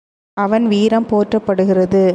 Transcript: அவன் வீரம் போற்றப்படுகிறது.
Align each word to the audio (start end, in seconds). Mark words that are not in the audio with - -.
அவன் 0.37 0.65
வீரம் 0.67 1.09
போற்றப்படுகிறது. 1.09 2.03